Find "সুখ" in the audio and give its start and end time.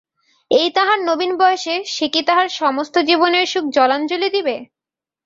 3.45-3.65